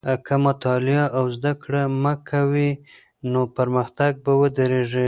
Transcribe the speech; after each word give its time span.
که 0.25 0.35
مطالعه 0.45 1.03
او 1.17 1.23
زده 1.35 1.51
کړه 1.63 1.81
مه 2.03 2.13
کوې، 2.29 2.69
نو 3.31 3.41
پرمختګ 3.57 4.11
به 4.23 4.31
ودرېږي. 4.41 4.99